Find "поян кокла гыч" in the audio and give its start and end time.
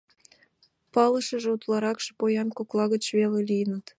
2.19-3.03